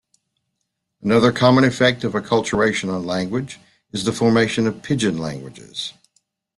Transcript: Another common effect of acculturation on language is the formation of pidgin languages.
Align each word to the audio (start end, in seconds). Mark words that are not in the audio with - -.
Another 1.03 1.31
common 1.31 1.63
effect 1.63 2.03
of 2.03 2.13
acculturation 2.13 2.91
on 2.91 3.05
language 3.05 3.59
is 3.91 4.03
the 4.03 4.11
formation 4.11 4.65
of 4.65 4.81
pidgin 4.81 5.19
languages. 5.19 5.93